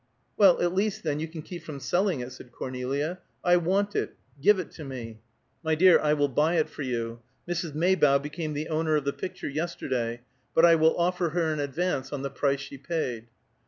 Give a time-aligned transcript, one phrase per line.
[0.35, 3.19] "Well, at least, then, you can keep from selling it," said Cornelia.
[3.43, 5.19] "I want it; give it to me."
[5.63, 7.19] "My dear, I will buy it for you.
[7.47, 7.75] Mrs.
[7.75, 10.21] Maybough became the owner of the picture, yesterday,
[10.55, 13.27] but I will offer her an advance on the price she paid."